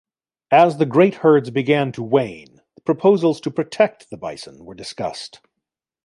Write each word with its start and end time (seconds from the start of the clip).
As 0.49 0.77
the 0.79 0.87
great 0.87 1.13
herds 1.21 1.51
began 1.51 1.91
to 1.91 2.01
wane, 2.01 2.61
proposals 2.85 3.39
to 3.41 3.51
protect 3.51 4.09
the 4.09 4.17
bison 4.17 4.65
were 4.65 4.73
discussed. 4.73 5.41